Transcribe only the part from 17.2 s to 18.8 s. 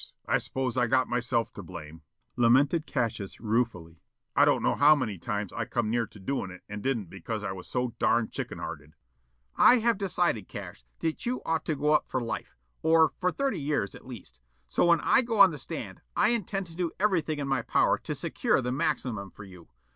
in my power to secure the